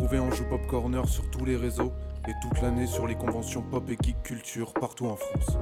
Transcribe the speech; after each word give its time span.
retrouver 0.00 0.18
en 0.18 0.30
joue 0.30 0.44
Pop 0.44 0.66
Corner 0.66 1.06
sur 1.06 1.30
tous 1.30 1.44
les 1.44 1.56
réseaux 1.56 1.92
et 2.26 2.32
toute 2.40 2.62
l'année 2.62 2.86
sur 2.86 3.06
les 3.06 3.14
conventions 3.16 3.60
pop 3.60 3.86
et 3.90 3.98
geek 4.02 4.22
culture 4.22 4.72
partout 4.72 5.04
en 5.04 5.16
France. 5.16 5.58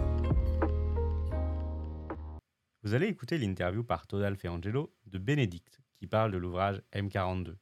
Vous 2.84 2.94
allez 2.94 3.06
écouter 3.08 3.36
l'interview 3.36 3.82
par 3.82 4.06
Todalf 4.06 4.44
et 4.44 4.48
Angelo 4.48 4.92
de 5.06 5.18
Bénédicte 5.18 5.80
qui 5.98 6.06
parle 6.06 6.30
de 6.30 6.36
l'ouvrage 6.38 6.80
M42. 6.94 7.54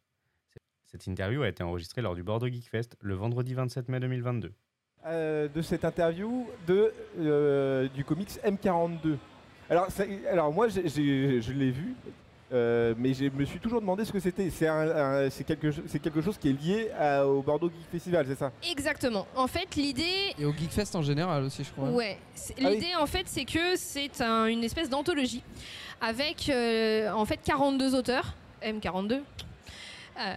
Cette 0.84 1.06
interview 1.06 1.40
a 1.42 1.48
été 1.48 1.62
enregistrée 1.62 2.02
lors 2.02 2.14
du 2.14 2.22
Bordeaux 2.22 2.48
Geek 2.48 2.68
Fest 2.68 2.94
le 3.00 3.14
vendredi 3.14 3.54
27 3.54 3.88
mai 3.88 3.98
2022. 3.98 4.52
Euh, 5.06 5.48
de 5.48 5.62
cette 5.62 5.86
interview 5.86 6.46
de, 6.66 6.92
euh, 7.20 7.88
du 7.88 8.04
comics 8.04 8.38
M42. 8.44 9.16
Alors, 9.70 9.90
ça- 9.90 10.04
alors 10.30 10.52
moi, 10.52 10.68
j'ai- 10.68 10.88
j'ai- 10.90 11.40
je 11.40 11.52
l'ai 11.52 11.70
vu, 11.70 11.94
euh, 12.52 12.94
mais 12.96 13.12
je 13.14 13.24
me 13.24 13.44
suis 13.44 13.58
toujours 13.58 13.80
demandé 13.80 14.04
ce 14.04 14.12
que 14.12 14.20
c'était. 14.20 14.50
C'est 14.50 15.44
quelque, 15.44 16.20
chose 16.22 16.38
qui 16.38 16.50
est 16.50 16.62
lié 16.62 16.90
à- 16.98 17.26
au 17.26 17.42
Bordeaux 17.42 17.68
Geek 17.68 17.90
Festival, 17.90 18.26
c'est 18.28 18.38
ça? 18.38 18.52
Exactement. 18.70 19.26
En 19.34 19.46
fait, 19.46 19.74
l'idée. 19.76 20.34
Et 20.38 20.44
au 20.44 20.52
Geekfest 20.52 20.94
en 20.94 21.02
général 21.02 21.42
aussi, 21.44 21.64
je 21.64 21.70
crois. 21.70 21.88
Ouais. 21.90 22.18
Ah 22.50 22.52
oui. 22.68 22.74
L'idée, 22.74 22.94
en 23.00 23.06
fait, 23.06 23.24
c'est 23.26 23.44
que 23.44 23.74
c'est 23.76 24.20
un- 24.20 24.46
une 24.46 24.62
espèce 24.64 24.88
d'anthologie 24.88 25.42
avec, 26.00 26.48
euh, 26.48 27.10
en 27.12 27.24
fait, 27.24 27.40
42 27.44 27.94
auteurs. 27.94 28.34
M42. 28.62 29.14
Euh, 30.18 30.34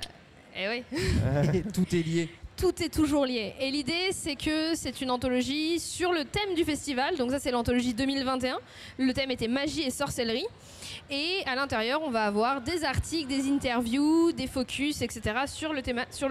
eh 0.57 0.67
oui. 0.67 0.83
Tout 1.73 1.95
est 1.95 2.01
lié. 2.05 2.29
Tout 2.59 2.83
est 2.83 2.93
toujours 2.93 3.25
lié. 3.25 3.53
Et 3.61 3.71
l'idée, 3.71 4.09
c'est 4.11 4.35
que 4.35 4.75
c'est 4.75 4.99
une 4.99 5.11
anthologie 5.11 5.79
sur 5.79 6.11
le 6.11 6.25
thème 6.25 6.55
du 6.55 6.65
festival. 6.65 7.15
Donc 7.15 7.31
ça, 7.31 7.39
c'est 7.39 7.51
l'anthologie 7.51 7.93
2021. 7.93 8.59
Le 8.97 9.13
thème 9.13 9.31
était 9.31 9.47
magie 9.47 9.83
et 9.83 9.91
sorcellerie. 9.91 10.45
Et 11.09 11.41
à 11.45 11.55
l'intérieur, 11.55 12.01
on 12.03 12.09
va 12.09 12.25
avoir 12.25 12.61
des 12.61 12.83
articles, 12.83 13.27
des 13.27 13.49
interviews, 13.49 14.31
des 14.31 14.47
focus, 14.47 15.01
etc. 15.01 15.21
sur 15.47 15.73
le 15.73 15.81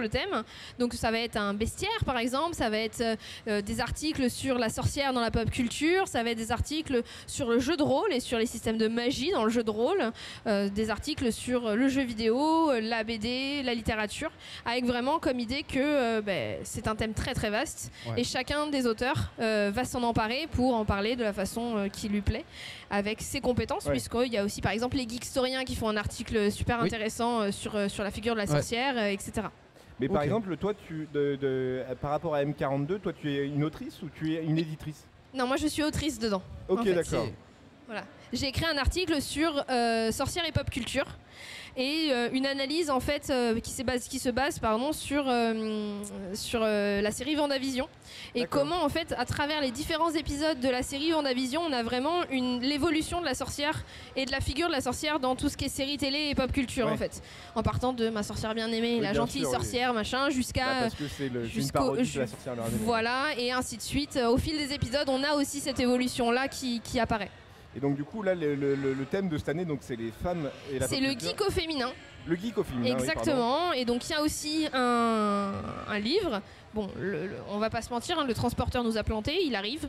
thème. 0.09 0.43
Donc 0.77 0.93
ça 0.93 1.11
va 1.11 1.19
être 1.19 1.35
un 1.35 1.53
bestiaire, 1.53 2.03
par 2.05 2.17
exemple. 2.17 2.55
Ça 2.55 2.69
va 2.69 2.77
être 2.77 3.01
euh, 3.01 3.15
euh, 3.47 3.61
des 3.61 3.79
articles 3.79 4.29
sur 4.29 4.57
la 4.57 4.69
sorcière 4.69 5.13
dans 5.13 5.21
la 5.21 5.31
pop 5.31 5.49
culture. 5.49 6.07
Ça 6.07 6.23
va 6.23 6.29
être 6.29 6.37
des 6.37 6.51
articles 6.51 7.01
sur 7.27 7.49
le 7.49 7.59
jeu 7.59 7.75
de 7.75 7.83
rôle 7.83 8.13
et 8.13 8.19
sur 8.19 8.37
les 8.37 8.45
systèmes 8.45 8.77
de 8.77 8.87
magie 8.87 9.31
dans 9.31 9.43
le 9.43 9.49
jeu 9.49 9.63
de 9.63 9.71
rôle. 9.71 10.11
Euh, 10.47 10.69
des 10.69 10.89
articles 10.89 11.33
sur 11.33 11.75
le 11.75 11.87
jeu 11.89 12.03
vidéo, 12.03 12.71
la 12.79 13.03
BD, 13.03 13.63
la 13.63 13.73
littérature 13.73 14.31
avec 14.65 14.85
vraiment 14.85 15.19
comme 15.19 15.39
idée 15.39 15.63
que 15.63 16.18
ben, 16.21 16.57
c'est 16.63 16.87
un 16.87 16.95
thème 16.95 17.13
très 17.13 17.33
très 17.33 17.49
vaste 17.49 17.91
Ouais. 18.07 18.21
et 18.21 18.23
chacun 18.23 18.67
des 18.67 18.85
auteurs 18.87 19.31
euh, 19.39 19.71
va 19.73 19.83
s'en 19.85 20.03
emparer 20.03 20.47
pour 20.51 20.75
en 20.75 20.85
parler 20.85 21.15
de 21.15 21.23
la 21.23 21.33
façon 21.33 21.77
euh, 21.77 21.87
qui 21.87 22.09
lui 22.09 22.21
plaît 22.21 22.45
avec 22.89 23.21
ses 23.21 23.41
compétences 23.41 23.85
Ouais. 23.85 23.91
puisqu'il 23.91 24.31
y 24.33 24.37
a 24.37 24.43
aussi 24.43 24.61
par 24.61 24.71
exemple 24.71 24.97
les 24.97 25.07
geekstoriens 25.07 25.63
qui 25.63 25.75
font 25.75 25.89
un 25.89 25.97
article 25.97 26.51
super 26.51 26.79
Oui. 26.79 26.87
intéressant 26.87 27.41
euh, 27.41 27.51
sur, 27.51 27.75
euh, 27.75 27.87
sur 27.89 28.03
la 28.03 28.11
figure 28.11 28.33
de 28.33 28.39
la 28.39 28.45
Ouais. 28.45 28.51
sorcière 28.51 28.95
euh, 28.97 29.07
etc. 29.09 29.47
Mais 29.99 30.07
par 30.07 30.21
exemple, 30.21 30.55
toi, 30.55 30.73
tu, 30.87 31.09
de, 31.13 31.35
de- 31.35 31.83
par 31.99 32.11
rapport 32.11 32.33
à 32.33 32.41
M42, 32.45 32.99
toi, 32.99 33.11
tu 33.11 33.29
es 33.33 33.45
une 33.45 33.65
autrice 33.65 34.01
ou 34.01 34.07
tu 34.07 34.33
es 34.33 34.43
une 34.45 34.57
éditrice? 34.57 35.05
Non 35.33 35.45
moi 35.45 35.57
je 35.57 35.67
suis 35.67 35.83
autrice 35.83 36.17
dedans. 36.17 36.41
Ok, 36.69 36.79
En 36.79 36.83
fait, 36.83 36.93
d'accord. 36.93 37.27
Voilà. 37.89 38.03
J'ai 38.31 38.47
écrit 38.47 38.65
un 38.65 38.77
article 38.77 39.19
sur 39.21 39.65
euh, 39.69 40.11
sorcière 40.11 40.45
et 40.47 40.51
pop 40.51 40.69
culture 40.69 41.05
et 41.77 42.09
euh, 42.11 42.29
une 42.33 42.45
analyse 42.45 42.89
en 42.89 42.99
fait 42.99 43.29
euh, 43.29 43.59
qui, 43.59 43.71
se 43.71 43.81
base, 43.83 44.07
qui 44.07 44.19
se 44.19 44.29
base 44.29 44.59
pardon, 44.59 44.91
sur, 44.91 45.25
euh, 45.27 46.03
sur 46.35 46.59
la 46.59 47.09
série 47.11 47.33
Vendavision 47.35 47.87
et 48.35 48.45
comment 48.45 48.83
en 48.83 48.89
fait 48.89 49.13
à 49.17 49.25
travers 49.25 49.61
les 49.61 49.71
différents 49.71 50.11
épisodes 50.11 50.59
de 50.59 50.67
la 50.69 50.83
série 50.83 51.11
Vendavision 51.11 51.61
on 51.61 51.71
a 51.73 51.81
vraiment 51.83 52.23
une 52.29 52.59
l'évolution 52.61 53.21
de 53.21 53.25
la 53.25 53.33
sorcière 53.33 53.83
et 54.15 54.25
de 54.25 54.31
la 54.31 54.41
figure 54.41 54.67
de 54.67 54.73
la 54.73 54.81
sorcière 54.81 55.19
dans 55.19 55.35
tout 55.35 55.47
ce 55.49 55.57
qui 55.57 55.65
est 55.65 55.69
série 55.69 55.97
télé 55.97 56.29
et 56.29 56.35
pop 56.35 56.51
culture 56.51 56.87
Ouais. 56.87 56.93
en 56.93 56.97
fait 56.97 57.21
en 57.55 57.63
partant 57.63 57.93
de 57.93 58.09
ma 58.09 58.21
sorcière 58.23 58.53
bien 58.53 58.67
aimée 58.71 58.95
Oui, 58.97 59.01
la 59.01 59.11
bien 59.11 59.21
gentille 59.21 59.41
sûr, 59.41 59.49
oui. 59.49 59.55
sorcière 59.55 59.93
machin 59.93 60.25
Bah, 60.25 60.29
jusqu'à 60.31 60.87
une 61.19 61.43
jusqu'au- 61.45 61.95
sorcière 61.95 62.27
voilà 62.83 63.25
et 63.37 63.51
ainsi 63.51 63.77
de 63.77 63.81
suite 63.81 64.19
au 64.27 64.37
fil 64.37 64.57
des 64.57 64.73
épisodes 64.73 65.07
on 65.07 65.23
a 65.23 65.33
aussi 65.35 65.59
cette 65.59 65.79
évolution 65.79 66.29
là 66.31 66.47
qui, 66.47 66.81
qui 66.81 66.99
apparaît 66.99 67.31
Et 67.75 67.79
donc, 67.79 67.95
du 67.95 68.03
coup, 68.03 68.23
là, 68.23 68.33
le, 68.33 68.55
le- 68.55 68.75
le- 68.75 68.93
le 68.93 69.05
thème 69.05 69.29
de 69.29 69.37
cette 69.37 69.49
année, 69.49 69.65
donc 69.65 69.79
c'est 69.81 69.95
les 69.95 70.11
femmes 70.11 70.49
et 70.71 70.79
la 70.79 70.87
c'est 70.87 70.99
le 70.99 71.11
geek 71.11 71.39
au 71.47 71.51
féminin 71.51 71.91
Le 72.25 72.35
geek 72.35 72.57
au 72.57 72.63
féminin. 72.63 72.85
oui. 72.85 72.91
Exactement. 72.91 73.73
et 73.73 73.85
donc 73.85 74.07
il 74.09 74.11
y 74.11 74.15
a 74.15 74.21
aussi 74.21 74.67
un, 74.73 75.51
un 75.87 75.99
livre. 75.99 76.41
Bon, 76.73 76.87
le- 76.99 77.27
le- 77.27 77.35
on 77.49 77.57
va 77.57 77.69
pas 77.71 77.81
se 77.81 77.89
mentir, 77.89 78.19
hein, 78.19 78.25
le 78.27 78.33
transporteur 78.35 78.83
nous 78.83 78.97
a 78.97 79.03
planté, 79.03 79.39
il 79.43 79.55
arrive. 79.55 79.87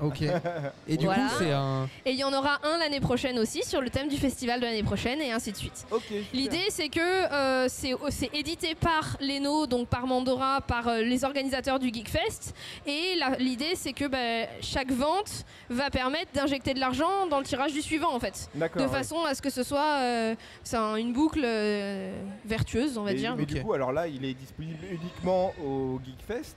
Ok. 0.00 0.22
Et 0.88 0.96
du 0.96 1.04
Voilà. 1.06 1.24
coup, 1.24 1.34
c'est 1.38 1.52
un. 1.52 1.88
Et 2.06 2.12
il 2.12 2.16
y 2.18 2.24
en 2.24 2.32
aura 2.32 2.58
un 2.62 2.78
l'année 2.78 3.00
prochaine 3.00 3.38
aussi 3.38 3.62
sur 3.64 3.80
le 3.80 3.90
thème 3.90 4.08
du 4.08 4.16
festival 4.16 4.60
de 4.60 4.64
l'année 4.66 4.82
prochaine 4.82 5.20
et 5.20 5.30
ainsi 5.32 5.50
de 5.52 5.56
suite. 5.56 5.86
Ok. 5.90 6.02
super. 6.08 6.22
L'idée 6.32 6.64
c'est 6.70 6.88
que 6.88 7.00
euh, 7.00 7.66
c'est 7.68 7.92
c'est 8.10 8.30
édité 8.34 8.74
par 8.74 9.16
Leno, 9.20 9.66
donc 9.66 9.88
par 9.88 10.06
Mandora, 10.06 10.60
par 10.62 10.88
euh, 10.88 11.02
les 11.02 11.24
organisateurs 11.24 11.78
du 11.78 11.88
Geekfest. 11.92 12.54
Et 12.86 13.14
la- 13.18 13.36
l'idée 13.38 13.74
c'est 13.74 13.92
que 13.92 14.06
bah, 14.06 14.48
chaque 14.60 14.90
vente 14.92 15.44
va 15.70 15.90
permettre 15.90 16.32
d'injecter 16.32 16.74
de 16.74 16.80
l'argent 16.80 17.26
dans 17.30 17.38
le 17.38 17.44
tirage 17.44 17.72
du 17.72 17.82
suivant 17.82 18.14
en 18.14 18.20
fait. 18.20 18.48
D'accord. 18.54 18.82
De 18.82 18.86
ouais. 18.88 18.92
façon 18.94 19.24
à 19.24 19.34
ce 19.34 19.42
que 19.42 19.50
ce 19.50 19.62
soit 19.62 19.98
euh, 20.00 20.34
c'est 20.64 20.76
un- 20.76 20.96
une 20.96 21.12
boucle 21.12 21.42
euh, 21.44 22.12
vertueuse, 22.44 22.96
on 22.98 23.02
va 23.04 23.12
Mais- 23.12 23.16
dire. 23.18 23.34
Mais 23.36 23.42
Ok. 23.44 23.48
du 23.48 23.62
coup, 23.62 23.72
alors 23.72 23.92
là, 23.92 24.06
il 24.06 24.24
est 24.24 24.34
disponible 24.34 24.78
uniquement 24.90 25.52
au 25.64 25.98
Geekfest, 26.28 26.56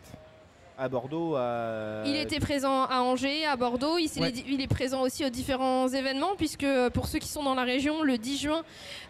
à 0.77 0.89
Bordeaux, 0.89 1.35
à. 1.35 2.03
Il 2.05 2.15
était 2.17 2.39
présent 2.39 2.83
à 2.85 2.99
Angers, 3.01 3.45
à 3.45 3.55
Bordeaux. 3.55 3.97
Il, 3.97 4.09
s'est- 4.09 4.19
Ouais. 4.21 4.33
il 4.47 4.61
est 4.61 4.67
présent 4.67 5.01
aussi 5.01 5.25
aux 5.25 5.29
différents 5.29 5.87
événements, 5.87 6.35
puisque 6.37 6.63
euh, 6.63 6.89
pour 6.89 7.07
ceux 7.07 7.19
qui 7.19 7.29
sont 7.29 7.43
dans 7.43 7.55
la 7.55 7.63
région, 7.63 8.03
le 8.03 8.17
10 8.17 8.37
juin, 8.37 8.61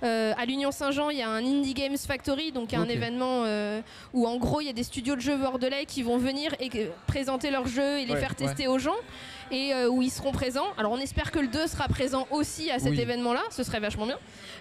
euh, 0.04 0.34
à 0.38 0.46
l'Union 0.46 0.72
Saint-Jean, 0.72 1.10
il 1.10 1.18
y 1.18 1.22
a 1.24 1.30
un 1.30 1.44
Indie 1.44 1.74
Games 1.74 1.98
Factory, 1.98 2.52
donc 2.52 2.74
un 2.74 2.88
événement 2.88 3.44
euh, 3.46 3.82
où 4.14 4.28
en 4.28 4.38
gros 4.38 4.62
il 4.62 4.68
y 4.68 4.70
a 4.70 4.74
des 4.74 4.84
studios 4.84 5.16
de 5.16 5.22
jeux 5.22 5.38
bordelais 5.38 5.86
qui 5.86 6.04
vont 6.04 6.18
venir 6.18 6.54
et 6.60 6.70
présenter 7.08 7.50
leurs 7.52 7.68
jeux 7.68 8.00
et 8.00 8.06
les 8.06 8.14
Ouais, 8.14 8.20
faire 8.20 8.36
tester 8.36 8.68
aux 8.68 8.78
gens, 8.80 8.96
et 9.52 9.74
où 9.88 10.02
ils 10.04 10.12
seront 10.12 10.32
présents. 10.32 10.68
Alors 10.78 10.92
on 10.92 11.00
espère 11.00 11.32
que 11.32 11.40
le 11.40 11.48
2 11.48 11.68
sera 11.68 11.88
présent 11.88 12.28
aussi 12.32 12.70
à 12.72 12.78
cet 12.80 12.92
Oui. 12.92 13.02
événement-là, 13.02 13.42
ce 13.52 13.64
serait 13.64 13.80
vachement 13.80 14.06
bien. 14.06 14.18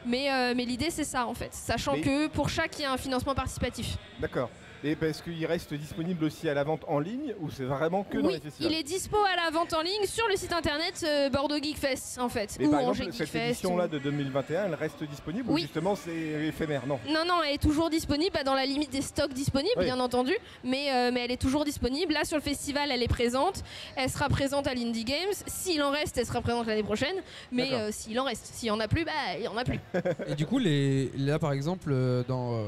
Mais, 0.07 0.55
mais 0.55 0.65
l'idée 0.65 0.91
c'est 0.91 1.05
ça 1.05 1.27
en 1.27 1.35
fait, 1.35 1.53
sachant 1.55 1.93
Mais- 1.93 2.01
que 2.01 2.27
pour 2.29 2.49
chaque 2.49 2.79
il 2.79 2.83
y 2.83 2.85
a 2.87 2.93
un 2.93 2.97
financement 2.97 3.35
participatif. 3.35 3.97
D'accord. 4.21 4.49
Et 4.87 4.97
parce 4.97 5.23
qu'il 5.23 5.47
reste 5.47 5.73
disponible 5.73 6.25
aussi 6.25 6.47
à 6.47 6.53
la 6.53 6.63
vente 6.63 6.83
en 6.89 6.99
ligne 6.99 7.35
ou 7.41 7.51
c'est 7.51 7.65
vraiment 7.65 8.05
que 8.05 8.19
dans 8.19 8.27
oui, 8.29 8.35
les 8.35 8.41
festivals 8.41 8.71
il 8.71 8.79
est 8.79 8.83
dispo 8.83 9.17
à 9.17 9.35
la 9.43 9.51
vente 9.51 9.73
en 9.73 9.81
ligne 9.81 10.05
sur 10.05 10.29
le 10.29 10.37
site 10.37 10.53
internet 10.53 11.03
euh, 11.09 11.31
Bordeaux 11.31 11.57
Geek 11.57 11.79
Fest 11.79 12.19
en 12.21 12.29
fait. 12.29 12.55
Mais 12.61 12.67
ou 12.67 12.71
par 12.71 12.81
Angers 12.81 13.05
exemple, 13.05 13.13
Geek 13.13 13.19
cette 13.21 13.29
Fest. 13.29 13.51
édition-là 13.61 13.87
ou- 13.87 13.89
de 13.89 13.99
2021, 13.99 14.67
elle 14.67 14.75
reste 14.75 15.03
disponible 15.05 15.51
ou 15.51 15.55
Oui. 15.55 15.63
justement 15.63 15.97
c'est 15.97 16.15
éphémère 16.15 16.87
Non? 16.87 17.01
Non, 17.09 17.25
non, 17.27 17.43
elle 17.43 17.55
est 17.55 17.63
toujours 17.63 17.89
disponible 17.89 18.33
bah, 18.35 18.43
dans 18.45 18.55
la 18.55 18.67
limite 18.67 18.91
des 18.91 19.01
stocks 19.01 19.33
disponibles, 19.33 19.73
Oui. 19.79 19.85
bien 19.87 19.99
entendu, 20.01 20.35
mais, 20.63 20.93
euh, 20.93 21.11
mais 21.15 21.25
elle 21.25 21.33
est 21.33 21.41
toujours 21.41 21.65
disponible. 21.65 22.13
Là, 22.13 22.25
sur 22.25 22.37
le 22.37 22.43
festival, 22.43 22.91
elle 22.91 23.03
est 23.03 23.09
présente. 23.09 23.63
Elle 23.97 24.11
sera 24.11 24.29
présente 24.29 24.67
à 24.67 24.75
l'Indie 24.75 25.05
Games. 25.05 25.33
S'il 25.47 25.83
en 25.83 25.93
reste, 25.93 26.19
elle 26.19 26.27
sera 26.27 26.43
présente 26.43 26.67
l'année 26.67 26.83
prochaine. 26.83 27.17
Mais 27.51 27.73
euh, 27.73 27.91
s'il 27.91 28.21
en 28.21 28.25
reste, 28.25 28.47
s'il 28.53 28.69
y 28.69 28.71
en 28.71 28.81
a 28.81 28.89
plus, 28.89 29.07
bah, 29.07 29.13
il 29.39 29.45
y 29.45 29.49
en 29.49 29.57
a 29.57 29.65
plus. 29.65 29.81
Et 30.27 30.35
du 30.35 30.45
coup, 30.45 30.59
les... 30.59 31.11
là 31.17 31.39
par 31.39 31.53
exemple, 31.55 31.89
euh, 31.91 32.23
dans, 32.29 32.63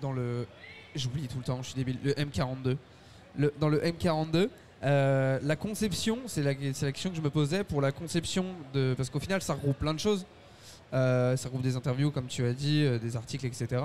dans 0.00 0.12
le. 0.12 0.46
J'oublie 0.94 1.28
tout 1.28 1.38
le 1.38 1.44
temps, 1.44 1.62
je 1.62 1.68
suis 1.68 1.76
débile. 1.76 1.98
Le 2.02 2.12
M42. 2.12 2.76
Le... 3.38 3.52
Dans 3.60 3.68
le 3.68 3.80
M42, 3.80 4.48
euh, 4.82 5.38
la 5.42 5.56
conception, 5.56 6.18
c'est 6.26 6.42
la... 6.42 6.54
question 6.54 7.10
que 7.10 7.16
je 7.16 7.20
me 7.20 7.30
posais 7.30 7.64
pour 7.64 7.80
la 7.80 7.92
conception 7.92 8.46
de. 8.74 8.94
Parce 8.96 9.10
qu'au 9.10 9.20
final, 9.20 9.42
ça 9.42 9.54
regroupe 9.54 9.78
plein 9.78 9.94
de 9.94 10.00
choses. 10.00 10.26
Euh, 10.92 11.36
ça 11.36 11.48
regroupe 11.48 11.62
des 11.62 11.76
interviews, 11.76 12.10
comme 12.10 12.26
tu 12.26 12.44
as 12.44 12.52
dit, 12.52 12.82
euh, 12.84 12.98
des 12.98 13.16
articles, 13.16 13.46
etc. 13.46 13.82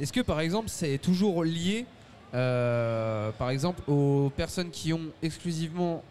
Est-ce 0.00 0.12
que 0.12 0.20
par 0.20 0.40
exemple, 0.40 0.68
c'est 0.68 0.98
toujours 0.98 1.44
lié, 1.44 1.86
par 2.32 3.50
exemple, 3.50 3.82
aux 3.88 4.32
personnes 4.36 4.70
qui 4.70 4.92
ont 4.92 5.10
exclusivement. 5.22 6.02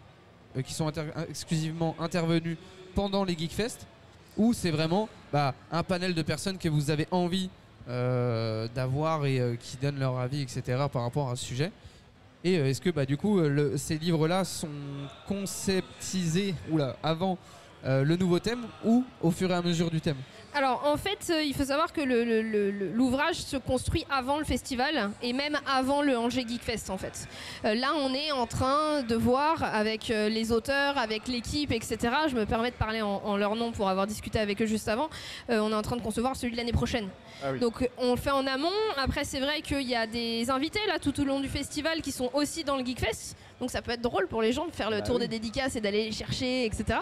qui 0.64 0.74
sont 0.74 0.92
exclusivement 1.30 1.96
intervenues 2.00 2.58
pendant 2.96 3.24
les 3.24 3.38
Geekfest 3.38 3.86
ou 4.38 4.54
c'est 4.54 4.72
vraiment 4.72 5.10
bah, 5.32 5.54
un 5.72 5.84
panel 5.84 6.16
de 6.16 6.22
personnes 6.22 6.58
que 6.58 6.70
vous 6.70 6.90
avez 6.90 7.08
envie 7.12 7.50
d'avoir 7.88 9.26
et 9.26 9.40
euh, 9.40 9.56
qui 9.56 9.78
donnent 9.78 10.00
leur 10.00 10.18
avis, 10.18 10.42
etc. 10.42 10.62
par 10.92 11.04
rapport 11.04 11.30
à 11.30 11.36
ce 11.36 11.46
sujet. 11.46 11.72
Et 12.44 12.58
euh, 12.58 12.70
est-ce 12.70 12.80
que 12.80 12.90
bah, 12.90 13.06
du 13.06 13.18
coup 13.18 13.40
euh, 13.40 13.76
ces 13.78 13.98
livres-là 13.98 14.46
sont 14.46 14.70
conceptisés 15.28 16.56
oula, 16.72 16.96
avant 17.04 17.38
euh, 17.86 18.04
le 18.04 18.16
nouveau 18.18 18.40
thème 18.40 18.66
ou 18.84 19.04
au 19.22 19.32
fur 19.32 19.50
et 19.52 19.54
à 19.54 19.62
mesure 19.62 19.90
du 19.90 20.02
thème 20.02 20.18
Alors, 20.54 20.84
en 20.86 20.98
fait, 20.98 21.20
euh, 21.30 21.44
il 21.44 21.54
faut 21.54 21.64
savoir 21.66 21.94
que 21.94 22.02
le- 22.02 22.24
le- 22.24 22.42
le- 22.42 22.72
le- 22.72 22.92
l'ouvrage 22.92 23.36
se 23.36 23.56
construit 23.58 24.06
avant 24.10 24.38
le 24.40 24.44
festival 24.46 25.12
et 25.22 25.32
même 25.32 25.58
avant 25.72 26.02
le 26.02 26.18
Angers 26.18 26.46
Geek 26.48 26.62
Fest, 26.64 26.90
en 26.90 26.98
fait. 26.98 27.28
Euh, 27.66 27.76
là, 27.76 27.90
on 27.96 28.14
est 28.14 28.32
en 28.32 28.48
train 28.48 29.04
de 29.04 29.16
voir 29.16 29.64
avec 29.64 30.10
euh, 30.10 30.28
les 30.28 30.52
auteurs, 30.52 30.98
avec 30.98 31.28
l'équipe, 31.28 31.72
etc. 31.72 31.98
Je 32.30 32.36
me 32.36 32.46
permets 32.46 32.72
de 32.72 32.76
parler 32.76 33.02
en, 33.02 33.22
en 33.24 33.38
leur 33.38 33.56
nom 33.56 33.72
pour 33.72 33.88
avoir 33.90 34.08
discuté 34.08 34.40
avec 34.40 34.62
eux 34.62 34.66
juste 34.66 34.88
avant. 34.88 35.10
Euh, 35.50 35.60
on 35.60 35.72
est 35.72 35.76
en 35.76 35.82
train 35.84 35.96
de 35.98 36.02
concevoir 36.02 36.36
celui 36.36 36.54
de 36.54 36.58
l'année 36.58 36.72
prochaine. 36.74 37.08
Ah 37.44 37.52
oui. 37.54 37.60
Donc, 37.60 37.88
on 38.00 38.12
le 38.12 38.18
fait 38.20 38.32
en 38.32 38.46
amont. 38.48 38.68
Après, 38.98 39.24
c'est 39.24 39.40
vrai 39.40 39.62
qu'il 39.62 39.84
y 39.88 39.96
a 39.96 40.08
des 40.08 40.50
invités 40.50 40.80
là 40.88 41.00
tout 41.00 41.18
au 41.22 41.24
long 41.24 41.40
du 41.40 41.48
festival 41.48 42.02
qui 42.02 42.12
sont 42.12 42.30
aussi 42.34 42.64
dans 42.64 42.76
le 42.76 42.84
Geek 42.86 43.00
Fest. 43.00 43.38
Donc, 43.60 43.72
ça 43.72 43.82
peut 43.82 43.92
être 43.92 44.02
drôle 44.02 44.28
pour 44.28 44.42
les 44.42 44.52
gens 44.54 44.66
de 44.68 44.72
faire 44.72 44.90
le 44.90 44.98
Bah 44.98 45.02
tour 45.04 45.16
oui. 45.16 45.22
des 45.22 45.28
dédicaces 45.28 45.76
et 45.76 45.82
d'aller 45.82 46.06
les 46.06 46.12
chercher, 46.12 46.66
etc. 46.66 47.00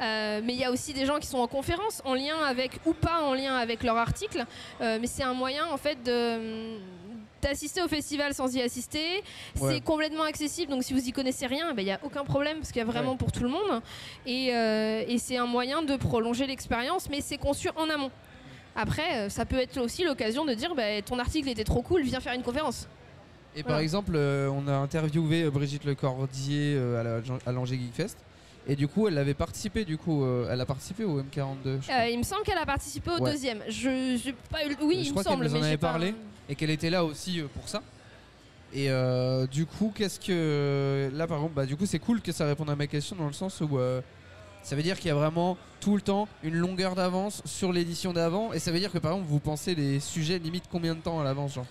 Euh, 0.00 0.40
mais 0.44 0.52
il 0.52 0.58
y 0.60 0.64
a 0.64 0.70
aussi 0.70 0.92
des 0.92 1.06
gens 1.06 1.18
qui 1.18 1.26
sont 1.26 1.38
en 1.38 1.46
conférence, 1.46 2.02
en 2.04 2.14
lien 2.14 2.36
avec 2.44 2.72
ou 2.84 2.92
pas 2.92 3.22
en 3.22 3.32
lien 3.34 3.56
avec 3.56 3.82
leur 3.82 3.96
article. 3.96 4.44
Euh, 4.80 4.98
mais 5.00 5.06
c'est 5.06 5.22
un 5.22 5.32
moyen 5.34 5.66
en 5.66 5.76
fait 5.78 6.02
de 6.02 6.76
d'assister 7.42 7.82
au 7.82 7.88
festival 7.88 8.34
sans 8.34 8.54
y 8.56 8.60
assister. 8.62 9.22
Ouais. 9.60 9.74
C'est 9.74 9.80
complètement 9.80 10.24
accessible, 10.24 10.70
donc 10.72 10.82
si 10.82 10.92
vous 10.94 11.06
y 11.06 11.12
connaissez 11.12 11.46
rien, 11.46 11.72
il 11.76 11.84
n'y 11.84 11.92
a 11.92 12.00
aucun 12.02 12.24
problème 12.24 12.56
parce 12.58 12.72
qu'il 12.72 12.78
y 12.80 12.82
a 12.82 12.86
vraiment 12.86 13.12
Ouais. 13.12 13.16
pour 13.18 13.30
tout 13.30 13.42
le 13.42 13.50
monde. 13.50 13.82
Et, 14.26 14.54
euh, 14.54 15.04
et 15.06 15.18
c'est 15.18 15.36
un 15.36 15.46
moyen 15.46 15.82
de 15.82 15.96
prolonger 15.96 16.46
l'expérience, 16.46 17.08
mais 17.10 17.20
c'est 17.20 17.36
conçu 17.38 17.68
en 17.76 17.88
amont. 17.90 18.10
Après, 18.74 19.28
ça 19.30 19.44
peut 19.46 19.58
être 19.58 19.78
aussi 19.80 20.02
l'occasion 20.04 20.44
de 20.44 20.54
dire 20.54 20.74
bah, 20.74 21.00
ton 21.04 21.18
article 21.18 21.48
était 21.48 21.64
trop 21.64 21.82
cool, 21.82 22.02
viens 22.02 22.20
faire 22.20 22.34
une 22.34 22.42
conférence. 22.42 22.88
Et 23.56 23.62
Voilà. 23.62 23.76
par 23.76 23.78
exemple, 23.80 24.12
euh, 24.14 24.48
on 24.50 24.68
a 24.68 24.74
interviewé 24.74 25.44
euh, 25.44 25.50
Brigitte 25.50 25.84
Lecordier 25.84 26.74
euh, 26.76 27.00
à 27.00 27.02
la- 27.02 27.38
à 27.46 27.52
l'Angers 27.52 27.78
Geekfest. 27.78 28.16
Et 28.68 28.76
du 28.76 28.86
coup, 28.88 29.08
elle 29.08 29.16
avait 29.16 29.32
participé, 29.34 29.84
du 29.84 29.96
coup, 29.96 30.24
euh, 30.24 30.48
elle 30.50 30.60
a 30.60 30.66
participé 30.66 31.04
au 31.04 31.20
M42. 31.20 31.78
je 31.80 31.86
crois. 31.86 31.94
Euh, 32.02 32.08
il 32.10 32.18
me 32.18 32.22
semble 32.24 32.42
qu'elle 32.42 32.58
a 32.58 32.66
participé 32.66 33.10
au 33.12 33.22
Ouais. 33.22 33.30
deuxième. 33.32 33.62
Je 33.68 34.30
pas 34.50 34.64
eu 34.66 34.76
Oui, 34.82 34.96
Je 34.98 35.00
il 35.06 35.10
crois 35.12 35.22
me 35.22 35.28
semble. 35.28 35.44
nous 35.44 35.50
en 35.50 35.54
mais 35.54 35.58
avait 35.60 35.70
j'ai 35.70 35.76
pas- 35.78 35.88
parlé. 35.90 36.14
et 36.48 36.54
qu'elle 36.54 36.70
était 36.70 36.90
là 36.90 37.04
aussi 37.04 37.42
pour 37.54 37.68
ça. 37.68 37.82
Et 38.74 38.88
du 39.50 39.64
coup, 39.64 39.92
qu'est-ce 39.94 40.18
que 40.20 41.08
là 41.14 41.26
par 41.26 41.38
exemple, 41.38 41.54
bah 41.54 41.64
du 41.66 41.76
coup 41.76 41.86
c'est 41.86 42.00
cool 42.00 42.20
que 42.20 42.32
ça 42.32 42.44
réponde 42.46 42.68
à 42.68 42.76
ma 42.76 42.86
question 42.86 43.16
dans 43.16 43.26
le 43.28 43.32
sens 43.32 43.60
où 43.62 43.78
ça 44.62 44.74
veut 44.76 44.82
dire 44.82 44.96
qu'il 44.98 45.08
y 45.08 45.10
a 45.12 45.14
vraiment 45.14 45.56
tout 45.80 45.94
le 45.94 46.02
temps 46.02 46.26
une 46.42 46.56
longueur 46.56 46.94
d'avance 46.96 47.40
sur 47.44 47.72
l'édition 47.72 48.12
d'avant 48.12 48.52
et 48.52 48.58
ça 48.58 48.72
veut 48.72 48.80
dire 48.80 48.90
que 48.92 48.98
par 48.98 49.12
exemple 49.12 49.28
vous 49.30 49.38
pensez 49.38 49.74
les 49.76 50.00
sujets 50.00 50.38
limite 50.40 50.64
combien 50.70 50.94
de 50.96 51.00
temps 51.00 51.20
à 51.20 51.24
l'avance 51.24 51.54
genre? 51.54 51.66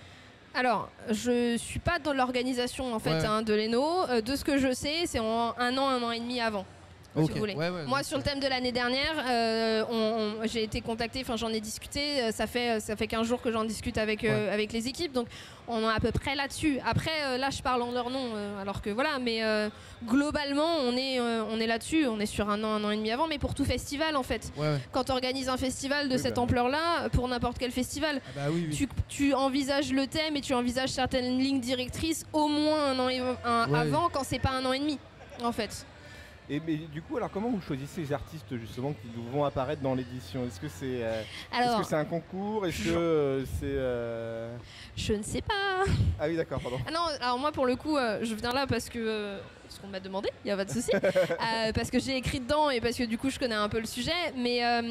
Alors, 0.58 0.90
je 1.10 1.58
suis 1.58 1.80
pas 1.80 2.00
dans 2.00 2.14
l'organisation 2.14 2.94
en 2.94 3.00
fait 3.00 3.10
Ouais. 3.12 3.26
hein, 3.26 3.42
de 3.42 3.54
l'ENO. 3.54 3.84
Euh, 4.10 4.22
de 4.22 4.36
ce 4.38 4.46
que 4.46 4.58
je 4.58 4.72
sais, 4.74 5.04
c'est 5.06 5.20
en 5.20 5.54
un 5.58 5.78
an, 5.78 5.88
un 5.90 6.02
an 6.02 6.12
et 6.12 6.20
demi 6.20 6.40
avant. 6.40 6.66
Si 7.16 7.22
Ok, 7.24 7.32
vous 7.32 7.38
voulez. 7.40 7.54
ouais, 7.56 7.70
ouais, 7.70 7.84
Moi, 7.86 8.04
sur 8.04 8.18
le 8.18 8.24
thème 8.24 8.40
de 8.40 8.48
l'année 8.48 8.72
dernière, 8.72 9.14
euh, 9.28 9.84
on- 9.90 10.42
on- 10.44 10.48
j'ai 10.48 10.64
été 10.64 10.82
contactée, 10.82 11.22
enfin 11.22 11.36
j'en 11.38 11.50
ai 11.50 11.60
discuté, 11.62 12.22
euh, 12.22 12.32
ça 12.32 12.46
fait, 12.48 12.80
ça 12.80 12.96
fait 12.96 13.08
15 13.08 13.28
jours 13.28 13.42
que 13.42 13.52
j'en 13.52 13.64
discute 13.64 13.98
avec, 13.98 14.24
euh, 14.24 14.54
avec 14.54 14.74
les 14.74 14.88
équipes, 14.88 15.14
donc 15.14 15.28
on 15.68 15.82
est 15.82 15.94
à 15.94 16.00
peu 16.00 16.12
près 16.12 16.36
là-dessus. 16.36 16.80
Après, 16.86 17.12
euh, 17.26 17.38
là, 17.38 17.50
je 17.50 17.62
parle 17.62 17.82
en 17.82 17.92
leur 17.92 18.10
nom, 18.10 18.32
euh, 18.36 18.62
alors 18.62 18.82
que 18.82 18.90
voilà, 18.90 19.18
mais 19.20 19.44
euh, 19.44 19.70
globalement, 20.06 20.78
on 20.84 20.96
est, 20.96 21.20
euh, 21.20 21.44
on 21.50 21.60
est 21.60 21.68
là-dessus, 21.68 22.06
on 22.08 22.20
est 22.20 22.26
sur 22.26 22.50
un 22.50 22.64
an, 22.64 22.74
un 22.76 22.84
an 22.84 22.92
et 22.92 22.98
demi 22.98 23.12
avant, 23.12 23.28
mais 23.28 23.38
pour 23.40 23.54
tout 23.56 23.66
festival 23.66 24.16
en 24.16 24.24
fait. 24.24 24.52
Ouais, 24.58 24.68
ouais. 24.68 24.80
Quand 24.92 25.06
tu 25.06 25.12
organises 25.12 25.50
un 25.50 25.58
festival 25.58 26.10
de 26.10 26.16
Oui, 26.16 26.20
cette 26.22 26.36
bah. 26.36 26.42
ampleur-là, 26.42 27.10
pour 27.12 27.28
n'importe 27.28 27.58
quel 27.58 27.72
festival, 27.72 28.22
Ah 28.28 28.32
bah 28.36 28.42
oui, 28.52 28.68
oui. 28.70 28.76
tu, 28.76 28.88
tu 29.08 29.34
envisages 29.34 29.92
le 29.92 30.06
thème 30.08 30.36
et 30.36 30.42
tu 30.42 30.54
envisages 30.54 30.90
certaines 30.90 31.40
lignes 31.40 31.62
directrices 31.62 32.26
au 32.34 32.48
moins 32.48 32.92
un 32.92 33.00
an 33.00 33.10
et- 33.10 33.20
un- 33.46 33.70
Ouais. 33.70 33.80
avant 33.80 34.10
quand 34.12 34.24
c'est 34.24 34.40
pas 34.40 34.52
un 34.52 34.66
an 34.66 34.74
et 34.74 34.80
demi 34.80 35.00
en 35.44 35.52
fait. 35.52 35.86
Et 36.50 36.62
mais 36.66 36.76
du 36.76 37.02
coup, 37.02 37.18
alors 37.18 37.32
comment 37.32 37.50
vous 37.50 37.62
choisissez 37.62 38.02
les 38.02 38.14
artistes 38.14 38.56
justement 38.58 38.94
qui 38.94 39.08
vont 39.32 39.44
apparaître 39.44 39.82
dans 39.82 39.96
l'édition? 39.96 40.46
Est-ce 40.46 40.60
que 40.60 40.68
c'est 40.68 41.04
euh, 41.04 41.24
est-ce 41.52 41.78
que 41.80 41.84
c'est 41.84 41.96
un 41.96 42.06
concours? 42.06 42.68
Est-ce 42.68 42.84
que 42.84 42.90
euh, 42.90 43.46
c'est 43.46 43.64
euh, 43.64 44.56
je 44.96 45.14
ne 45.14 45.24
sais 45.24 45.42
pas. 45.42 45.84
Ah 46.20 46.28
oui, 46.28 46.36
d'accord, 46.36 46.60
pardon. 46.62 46.78
Ah 46.88 46.92
non, 46.92 47.00
alors 47.20 47.40
moi 47.40 47.52
pour 47.52 47.66
le 47.66 47.76
coup, 47.76 47.98
je 47.98 48.36
viens 48.36 48.54
là 48.54 48.68
parce 48.68 48.90
que 48.90 49.38
qu'on 49.80 49.88
m'a 49.88 50.00
demandé, 50.00 50.30
il 50.44 50.48
y 50.48 50.52
a 50.52 50.58
pas 50.58 50.66
de 50.66 50.72
souci, 50.72 50.92
Euh, 50.96 51.72
parce 51.74 51.90
que 51.92 52.00
j'ai 52.00 52.16
écrit 52.18 52.40
dedans 52.40 52.70
et 52.70 52.82
parce 52.82 52.96
que 52.96 53.04
du 53.04 53.18
coup 53.18 53.30
je 53.30 53.38
connais 53.40 53.56
un 53.56 53.70
peu 53.70 53.80
le 53.80 53.86
sujet, 53.86 54.12
mais 54.36 54.64
euh, 54.66 54.82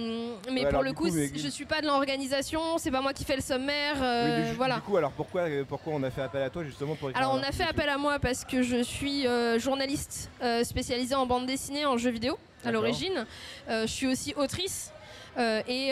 mais 0.52 0.64
Ouais, 0.64 0.70
pour 0.72 0.82
le 0.82 0.92
coup, 0.92 1.08
coup, 1.08 1.14
mais- 1.14 1.30
je 1.34 1.48
suis 1.48 1.64
pas 1.64 1.80
de 1.80 1.86
l'organisation, 1.86 2.78
c'est 2.78 2.90
pas 2.90 3.00
moi 3.00 3.12
qui 3.12 3.24
fais 3.24 3.36
le 3.36 3.42
sommaire, 3.42 3.96
euh, 4.02 4.42
Oui, 4.44 4.50
du, 4.50 4.56
voilà. 4.56 4.76
du 4.76 4.80
coup, 4.82 4.96
alors 4.96 5.12
pourquoi, 5.12 5.44
pourquoi 5.68 5.92
on 5.94 6.02
a 6.02 6.10
fait 6.10 6.22
appel 6.22 6.42
à 6.42 6.50
toi 6.50 6.64
justement 6.64 6.94
pour 6.94 7.10
Alors 7.14 7.34
on 7.34 7.42
a 7.42 7.52
fait 7.52 7.64
appel 7.64 7.88
à 7.88 7.98
moi 7.98 8.18
parce 8.18 8.44
que 8.44 8.62
je 8.62 8.82
suis 8.82 9.26
journaliste 9.58 10.30
spécialisée 10.62 11.14
en 11.14 11.26
bande 11.26 11.46
dessinée, 11.46 11.84
en 11.86 11.96
jeux 11.96 12.10
vidéo 12.10 12.38
à 12.64 12.70
l'origine. 12.72 13.26
Je 13.68 13.86
suis 13.86 14.06
aussi 14.06 14.34
autrice 14.36 14.90
et, 15.38 15.88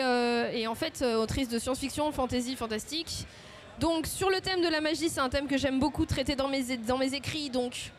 et 0.53 0.67
en 0.67 0.75
fait 0.75 1.01
autrice 1.03 1.49
de 1.49 1.59
science-fiction, 1.59 2.11
fantasy, 2.11 2.55
fantastique. 2.55 3.25
Donc 3.79 4.05
sur 4.05 4.29
le 4.29 4.39
thème 4.39 4.61
de 4.61 4.67
la 4.69 4.81
magie, 4.81 5.09
c'est 5.09 5.19
un 5.19 5.29
thème 5.29 5.47
que 5.47 5.57
j'aime 5.57 5.79
beaucoup 5.79 6.05
traiter 6.05 6.35
dans 6.35 6.47
mes, 6.47 6.77
dans 6.77 6.97
mes 6.97 7.13
écrits. 7.15 7.49
Donc 7.49 7.91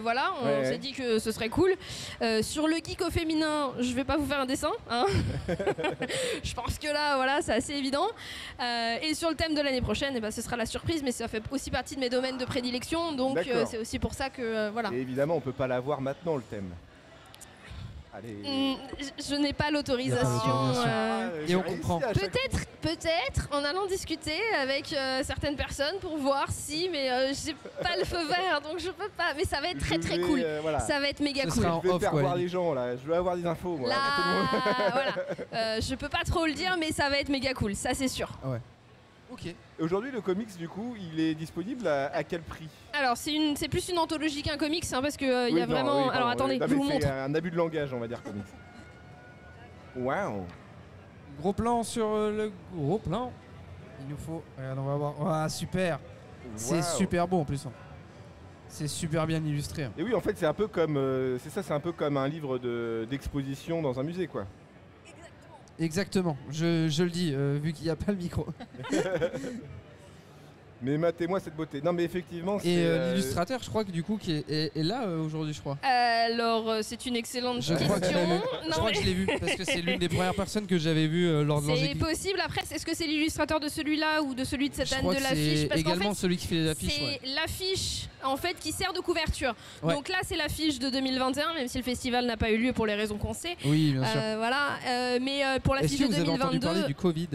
voilà, 0.00 0.32
on 0.40 0.44
Ouais, 0.46 0.64
s'est 0.64 0.70
ouais. 0.72 0.78
dit 0.78 0.92
que 0.92 1.18
ce 1.18 1.32
serait 1.32 1.48
cool. 1.48 1.74
Euh, 2.22 2.42
sur 2.42 2.66
le 2.68 2.76
geek 2.76 3.00
au 3.02 3.10
féminin, 3.10 3.72
je 3.80 3.92
vais 3.94 4.04
pas 4.04 4.16
vous 4.16 4.26
faire 4.26 4.40
un 4.40 4.46
dessin. 4.46 4.70
hein. 4.90 5.06
je 6.42 6.54
pense 6.54 6.78
que 6.78 6.88
là, 6.88 7.16
voilà, 7.16 7.40
c'est 7.42 7.52
assez 7.54 7.72
évident. 7.74 8.06
Euh, 8.60 8.96
et 9.02 9.14
sur 9.14 9.28
le 9.30 9.34
thème 9.36 9.54
de 9.54 9.60
l'année 9.60 9.80
prochaine, 9.82 10.14
eh 10.16 10.20
ben, 10.20 10.30
ce 10.30 10.42
sera 10.42 10.56
la 10.56 10.66
surprise, 10.66 11.02
mais 11.02 11.12
ça 11.12 11.28
fait 11.28 11.42
aussi 11.50 11.70
partie 11.70 11.94
de 11.96 12.00
mes 12.00 12.10
domaines 12.10 12.38
de 12.38 12.44
prédilection. 12.44 13.12
Donc 13.12 13.38
euh, 13.38 13.64
c'est 13.68 13.78
aussi 13.78 13.98
pour 13.98 14.14
ça 14.14 14.30
que 14.30 14.70
voilà. 14.70 14.90
Et 14.92 15.00
évidemment, 15.00 15.36
on 15.36 15.40
peut 15.40 15.52
pas 15.52 15.66
l'avoir 15.66 16.00
maintenant 16.00 16.36
le 16.36 16.42
thème. 16.42 16.70
Allez. 18.16 18.32
Mm, 18.34 18.76
je- 19.28 19.34
n'ai 19.34 19.52
pas 19.52 19.70
l'autorisation. 19.72 20.26
euh, 20.28 20.84
Ah, 20.86 21.50
Et 21.50 21.56
on 21.56 21.62
comprend. 21.62 22.00
chaque 22.00 22.14
Peut-être, 22.14 22.66
peut-être, 22.80 23.48
en 23.50 23.64
allant 23.64 23.86
discuter 23.86 24.38
avec 24.60 24.92
euh, 24.92 25.22
certaines 25.24 25.56
personnes 25.56 25.96
pour 26.00 26.16
voir 26.18 26.46
si, 26.50 26.88
mais 26.92 27.10
euh, 27.10 27.32
j'ai 27.34 27.54
pas 27.82 27.96
le 27.98 28.04
feu 28.04 28.24
vert, 28.28 28.60
donc 28.62 28.78
je 28.78 28.90
peux 28.90 29.08
pas. 29.16 29.34
Mais 29.36 29.44
ça 29.44 29.60
va 29.60 29.68
être 29.70 29.80
très 29.80 29.98
très 29.98 30.18
vais, 30.18 30.22
cool. 30.22 30.40
euh, 30.44 30.60
voilà. 30.62 30.78
Ça 30.78 31.00
va 31.00 31.08
être 31.08 31.18
méga 31.20 31.42
Ce 31.44 31.48
cool. 31.48 31.62
sera 31.64 31.74
en 31.76 31.82
Je 31.82 31.88
vais 31.88 31.94
off, 31.94 32.00
faire 32.02 32.10
quoi, 32.12 32.20
voir 32.22 32.36
les 32.36 32.48
gens 32.48 32.72
là. 32.72 32.96
Je 32.96 33.02
veux 33.02 33.14
avoir 33.16 33.36
des 33.36 33.46
infos. 33.46 33.76
Moi. 33.76 33.88
Là, 33.88 33.96
voilà. 34.92 35.12
Euh, 35.54 35.80
je 35.80 35.94
peux 35.94 36.08
pas 36.08 36.22
trop 36.24 36.46
le 36.46 36.52
dire, 36.52 36.76
mais 36.78 36.92
ça 36.92 37.08
va 37.08 37.18
être 37.18 37.28
méga 37.28 37.52
cool, 37.54 37.74
ça 37.74 37.94
c'est 37.94 38.08
sûr. 38.08 38.28
Ok. 39.34 39.52
Aujourd'hui, 39.80 40.12
le 40.12 40.20
comics, 40.20 40.56
du 40.56 40.68
coup, 40.68 40.94
il 41.12 41.18
est 41.18 41.34
disponible 41.34 41.88
à, 41.88 42.06
à 42.14 42.22
quel 42.22 42.40
prix? 42.40 42.68
Alors 42.92 43.16
c'est 43.16 43.32
une, 43.34 43.56
c'est 43.56 43.68
plus 43.68 43.88
une 43.88 43.98
anthologie 43.98 44.42
qu'un 44.42 44.56
comics, 44.56 44.84
hein, 44.92 45.02
parce 45.02 45.16
que 45.16 45.24
euh, 45.24 45.48
il 45.48 45.56
y 45.58 45.60
a 45.60 45.66
non, 45.66 45.72
vraiment. 45.74 45.96
oui, 45.96 46.02
pardon, 46.04 46.16
Alors 46.16 46.28
attendez, 46.28 46.58
je 46.60 46.72
vous 46.74 46.86
c'est 46.86 46.92
montre. 46.94 47.06
un 47.08 47.34
abus 47.34 47.50
de 47.50 47.56
langage, 47.56 47.92
on 47.92 47.98
va 47.98 48.06
dire 48.06 48.22
comics. 48.22 48.44
Waouh 49.96 50.44
Gros 51.40 51.52
plan 51.52 51.82
sur 51.82 52.06
euh, 52.06 52.30
le 52.30 52.52
gros 52.80 52.98
plan. 52.98 53.32
Il 54.02 54.08
nous 54.08 54.16
faut. 54.16 54.42
Regarde, 54.56 54.78
on 54.78 54.84
va 54.84 54.94
voir. 54.96 55.14
Ah 55.26 55.48
super. 55.48 55.98
C'est 56.54 56.74
Waouh. 56.76 56.96
super 56.96 57.26
beau 57.26 57.38
en 57.40 57.44
plus. 57.44 57.66
hein. 57.66 57.72
C'est 58.68 58.86
super 58.88 59.26
bien 59.26 59.44
illustré. 59.44 59.84
hein. 59.84 59.92
Et 59.98 60.04
oui, 60.04 60.14
en 60.14 60.20
fait, 60.20 60.36
c'est 60.38 60.46
un 60.46 60.54
peu 60.54 60.68
comme, 60.68 60.96
euh, 60.96 61.38
c'est 61.40 61.50
ça, 61.50 61.62
c'est 61.64 61.72
un 61.72 61.80
peu 61.80 61.90
comme 61.92 62.16
un 62.16 62.28
livre 62.28 62.58
de- 62.58 63.06
d'exposition 63.10 63.82
dans 63.82 63.98
un 63.98 64.02
musée, 64.04 64.26
quoi. 64.28 64.46
Exactement. 65.78 66.36
Je, 66.50 67.02
le 67.02 67.10
dis 67.10 67.32
euh, 67.34 67.58
vu 67.62 67.72
qu'il 67.72 67.84
n'y 67.84 67.90
a 67.90 67.96
pas 67.96 68.12
le 68.12 68.18
micro. 68.18 68.46
Mais 70.82 70.98
matez-moi 70.98 71.40
cette 71.40 71.56
beauté. 71.56 71.80
Non, 71.82 71.92
mais 71.92 72.04
effectivement, 72.04 72.58
c'est. 72.58 72.68
Et 72.68 72.78
euh, 72.78 72.98
euh, 72.98 73.14
l'illustrateur, 73.14 73.60
je 73.62 73.68
crois 73.70 73.84
que 73.84 73.90
du 73.90 74.02
coup, 74.02 74.18
qui 74.20 74.32
est, 74.32 74.50
est- 74.50 74.76
est 74.76 74.82
là 74.82 75.04
euh, 75.06 75.24
aujourd'hui, 75.24 75.54
je 75.54 75.60
crois. 75.60 75.78
Alors 75.82 76.68
euh, 76.68 76.80
c'est 76.82 77.06
une 77.06 77.16
excellente 77.16 77.62
Je 77.62 77.68
question. 77.74 77.86
crois 77.86 78.00
que 78.00 78.06
je 78.06 78.12
crois 78.70 78.90
mais- 78.90 78.92
que 78.96 79.00
je 79.00 79.06
l'ai 79.06 79.14
vu 79.14 79.26
parce 79.40 79.54
que 79.54 79.64
c'est 79.64 79.80
l'une 79.80 79.98
des 79.98 80.08
premières 80.08 80.34
personnes 80.34 80.66
que 80.66 80.76
j'avais 80.76 81.06
vues 81.06 81.26
euh, 81.28 81.42
lors 81.44 81.62
de 81.62 81.74
C'est 81.74 81.94
possible. 81.94 82.40
Après, 82.44 82.60
est-ce 82.70 82.84
que 82.84 82.94
c'est 82.94 83.06
l'illustrateur 83.06 83.60
de 83.60 83.68
celui-là 83.68 84.22
ou 84.22 84.34
de 84.34 84.44
celui 84.44 84.68
de 84.68 84.74
cette 84.74 84.88
Je 84.88 84.94
année 84.94 85.02
crois 85.02 85.14
de 85.14 85.22
l'affiche? 85.22 85.68
c'est 85.70 85.78
également 85.80 86.10
fait, 86.14 86.20
celui 86.20 86.36
qui 86.36 86.46
fait 86.48 86.56
l'affiche. 86.64 86.92
c'est 86.94 87.02
ouais. 87.02 87.20
l'affiche 87.34 88.08
en 88.22 88.36
fait 88.36 88.56
qui 88.58 88.72
sert 88.72 88.92
de 88.92 89.00
couverture. 89.00 89.54
Ouais. 89.82 89.94
Donc 89.94 90.08
là, 90.08 90.16
c'est 90.26 90.36
l'affiche 90.36 90.78
de 90.78 90.90
2021, 90.90 91.54
même 91.54 91.68
si 91.68 91.78
le 91.78 91.84
festival 91.84 92.26
n'a 92.26 92.36
pas 92.36 92.50
eu 92.50 92.58
lieu 92.58 92.72
pour 92.72 92.86
les 92.86 92.94
raisons 92.94 93.16
qu'on 93.16 93.34
sait. 93.34 93.56
Oui, 93.64 93.92
bien 93.92 94.04
sûr. 94.04 94.20
Euh, 94.20 94.34
voilà. 94.38 94.78
Euh, 94.86 95.18
mais 95.22 95.44
euh, 95.44 95.58
pour 95.60 95.74
Est-ce 95.76 95.82
l'affiche 95.84 95.98
que 96.00 96.04
de 96.04 96.08
vous 96.08 96.14
avez 96.20 96.30
entendu 96.30 96.58
2022, 96.58 96.66
parler 96.66 96.86
du 96.86 96.94
Covid? 96.94 97.28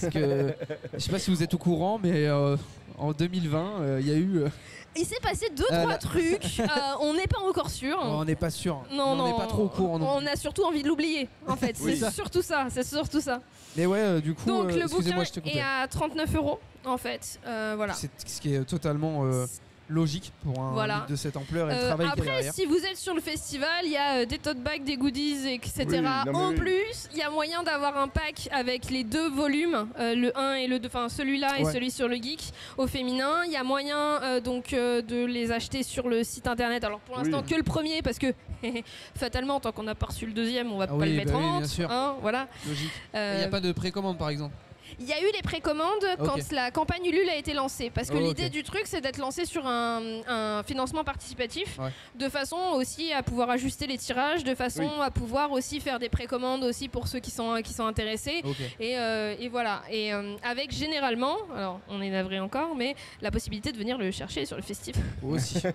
Parce 0.00 0.12
que 0.12 0.54
je 0.94 0.98
sais 0.98 1.10
pas 1.10 1.18
si 1.18 1.30
vous 1.30 1.42
êtes 1.42 1.54
au 1.54 1.58
courant, 1.58 1.98
mais 2.02 2.26
euh, 2.26 2.56
en 2.98 3.12
2020, 3.12 3.58
euh, 3.80 3.98
il 4.00 4.08
y 4.08 4.12
a 4.12 4.14
eu. 4.16 4.38
euh, 4.42 4.48
il 4.96 5.04
s'est 5.04 5.18
passé 5.20 5.48
deux 5.56 5.64
Euh, 5.72 5.80
trois 5.80 5.90
la- 5.92 5.98
trucs. 5.98 6.44
Euh, 6.60 6.64
on 7.00 7.14
n'est 7.14 7.26
pas 7.26 7.40
encore 7.40 7.68
sûr. 7.70 7.98
on 8.00 8.24
n'est 8.24 8.36
pas 8.36 8.50
sûr. 8.50 8.82
Non, 8.92 9.06
on 9.08 9.16
non, 9.16 9.26
n'est 9.26 9.36
pas 9.36 9.46
trop 9.46 9.64
au 9.64 9.68
courant. 9.68 9.98
non 9.98 10.08
On 10.18 10.26
a 10.26 10.36
surtout 10.36 10.62
envie 10.64 10.82
de 10.84 10.88
l'oublier, 10.88 11.28
en 11.48 11.56
fait. 11.56 11.76
Oui. 11.82 11.96
C'est 11.98 12.10
surtout 12.12 12.42
ça. 12.42 12.66
C'est 12.70 12.84
surtout 12.86 13.20
ça. 13.20 13.40
Mais 13.76 13.86
ouais, 13.86 13.98
euh, 13.98 14.20
du 14.20 14.34
coup, 14.34 14.46
Donc 14.48 14.66
euh, 14.70 14.76
le 14.76 14.82
bouquin 14.84 14.84
excusez-moi, 14.86 15.24
je 15.24 15.32
te 15.32 15.40
est 15.48 15.60
à 15.60 15.86
39 15.88 16.34
euros, 16.36 16.60
en 16.84 16.96
fait. 16.96 17.40
Euh, 17.46 17.74
voilà. 17.76 17.92
C'est 17.94 18.10
ce 18.24 18.40
qui 18.40 18.54
est 18.54 18.64
totalement 18.64 19.24
euh, 19.24 19.46
logique 19.88 20.32
pour 20.42 20.60
un 20.62 20.72
Voilà. 20.72 20.94
livre 20.94 21.06
de 21.08 21.16
cette 21.16 21.36
ampleur 21.36 21.70
et 21.70 21.74
le 21.74 21.80
Euh, 21.80 21.86
travail 21.88 22.06
après, 22.10 22.24
derrière. 22.24 22.52
si 22.54 22.64
vous 22.66 22.78
êtes 22.78 22.96
sur 22.96 23.14
le 23.14 23.20
festival, 23.20 23.68
il 23.84 23.90
y 23.92 23.96
a 23.96 24.22
euh, 24.22 24.24
des 24.26 24.38
tote 24.38 24.58
bags, 24.58 24.82
des 24.84 24.96
goodies, 24.96 25.46
etc. 25.48 25.84
Oui, 25.88 26.00
non, 26.00 26.22
mais 26.26 26.30
en 26.38 26.48
oui. 26.50 26.54
plus, 26.56 27.08
il 27.12 27.18
y 27.18 27.22
a 27.22 27.30
moyen 27.30 27.62
d'avoir 27.62 27.96
un 27.98 28.08
pack 28.08 28.48
avec 28.50 28.90
les 28.90 29.04
deux 29.04 29.28
volumes, 29.28 29.86
euh, 29.98 30.14
le 30.14 30.36
1 30.38 30.54
et 30.54 30.66
le 30.66 30.78
2, 30.78 30.88
enfin 30.88 31.08
celui-là 31.08 31.58
et 31.58 31.64
Ouais. 31.64 31.72
celui 31.72 31.90
sur 31.90 32.08
le 32.08 32.16
geek 32.16 32.52
au 32.78 32.86
féminin. 32.86 33.42
Il 33.46 33.52
y 33.52 33.56
a 33.56 33.62
moyen 33.64 33.98
euh, 34.22 34.40
donc 34.40 34.72
euh, 34.72 35.02
de 35.02 35.24
les 35.24 35.52
acheter 35.52 35.82
sur 35.82 36.08
le 36.08 36.24
site 36.24 36.46
internet. 36.46 36.82
Alors 36.84 37.00
pour 37.00 37.16
l'instant 37.18 37.40
Oui. 37.42 37.50
que 37.50 37.54
le 37.54 37.62
premier 37.62 38.00
parce 38.02 38.18
que 38.18 38.32
fatalement 39.14 39.60
tant 39.60 39.72
qu'on 39.72 39.82
n'a 39.82 39.94
pas 39.94 40.06
reçu 40.06 40.26
le 40.26 40.32
deuxième, 40.32 40.72
on 40.72 40.78
va 40.78 40.84
Ah 40.84 40.88
pas 40.88 40.94
oui, 40.96 41.10
le 41.10 41.16
mettre 41.16 41.32
bah 41.32 41.38
en 41.38 41.58
oui, 41.60 41.66
bien 41.66 41.86
vente. 41.86 41.90
hein, 41.92 42.14
voilà. 42.22 42.48
Logique. 42.66 42.90
Euh, 43.14 43.32
Il 43.34 43.38
n'y 43.40 43.44
a 43.44 43.48
pas 43.48 43.60
de 43.60 43.72
précommande 43.72 44.18
par 44.18 44.30
exemple. 44.30 44.54
Il 45.00 45.06
y 45.06 45.12
a 45.12 45.20
eu 45.20 45.26
les 45.34 45.42
précommandes 45.42 46.04
quand 46.18 46.50
la 46.52 46.70
campagne 46.70 47.04
Ulule 47.06 47.28
a 47.28 47.36
été 47.36 47.52
lancée. 47.54 47.90
Parce 47.90 48.08
que 48.10 48.16
Oh, 48.16 48.20
l'idée 48.20 48.48
du 48.50 48.62
truc, 48.62 48.82
c'est 48.86 49.00
d'être 49.00 49.18
lancé 49.18 49.44
sur 49.44 49.66
un, 49.66 50.00
un 50.26 50.62
financement 50.62 51.04
participatif, 51.04 51.78
Ouais. 51.78 51.90
de 52.14 52.28
façon 52.28 52.56
aussi 52.74 53.12
à 53.12 53.22
pouvoir 53.22 53.50
ajuster 53.50 53.86
les 53.86 53.98
tirages, 53.98 54.44
de 54.44 54.54
façon 54.54 54.82
Oui. 54.82 55.02
à 55.02 55.10
pouvoir 55.10 55.50
aussi 55.52 55.80
faire 55.80 55.98
des 55.98 56.08
précommandes 56.08 56.64
aussi 56.64 56.88
pour 56.88 57.08
ceux 57.08 57.18
qui 57.20 57.30
sont, 57.30 57.60
qui 57.62 57.72
sont 57.72 57.86
intéressés. 57.86 58.42
Et, 58.80 58.98
euh, 58.98 59.34
et 59.38 59.48
voilà. 59.48 59.82
Et 59.90 60.12
euh, 60.14 60.34
avec 60.42 60.70
généralement, 60.72 61.36
alors 61.54 61.80
on 61.88 62.00
est 62.00 62.10
navré 62.10 62.38
encore, 62.40 62.74
mais 62.76 62.94
la 63.20 63.30
possibilité 63.30 63.72
de 63.72 63.78
venir 63.78 63.98
le 63.98 64.10
chercher 64.10 64.46
sur 64.46 64.56
le 64.56 64.62
festival. 64.62 65.02
Aussi. 65.22 65.58